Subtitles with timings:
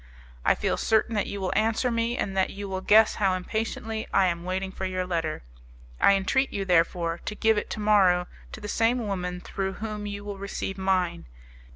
[0.43, 4.07] "I feel certain that you will answer me, and that you will guess how impatiently
[4.11, 5.43] I am waiting for your letter.
[5.99, 10.07] I entreat you, therefore, to give it to morrow to the same woman through whom
[10.07, 11.27] you will receive mine!